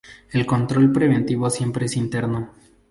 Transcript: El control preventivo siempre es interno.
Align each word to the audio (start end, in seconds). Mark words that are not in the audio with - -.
El 0.31 0.47
control 0.47 0.91
preventivo 0.91 1.47
siempre 1.51 1.85
es 1.85 1.95
interno. 1.95 2.49